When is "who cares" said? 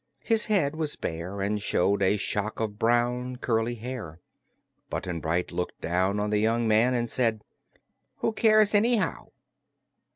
8.15-8.73